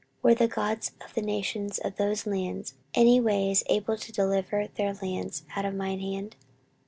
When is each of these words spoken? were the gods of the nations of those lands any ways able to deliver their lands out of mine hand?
were 0.23 0.33
the 0.33 0.47
gods 0.47 0.93
of 1.05 1.13
the 1.13 1.21
nations 1.21 1.77
of 1.77 1.95
those 1.97 2.25
lands 2.25 2.73
any 2.95 3.19
ways 3.19 3.61
able 3.67 3.95
to 3.95 4.11
deliver 4.11 4.65
their 4.73 4.95
lands 4.95 5.43
out 5.55 5.63
of 5.63 5.75
mine 5.75 5.99
hand? 5.99 6.35